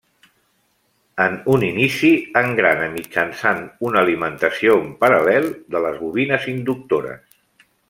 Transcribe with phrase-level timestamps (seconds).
[1.25, 2.09] En un inici
[2.41, 3.61] engrana mitjançant
[3.91, 7.39] una alimentació en paral·lel de les bobines inductores.